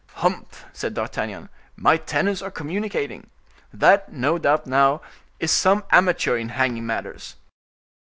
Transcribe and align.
"Humph!" 0.15 0.65
said 0.73 0.95
D'Artagnan, 0.95 1.49
"my 1.75 1.95
tenants 1.95 2.41
are 2.41 2.49
communicating. 2.49 3.29
That, 3.71 4.11
no 4.11 4.39
doubt, 4.39 4.65
now, 4.65 5.01
is 5.39 5.51
some 5.51 5.83
amateur 5.91 6.35
in 6.37 6.49
hanging 6.49 6.87
matters." 6.87 7.35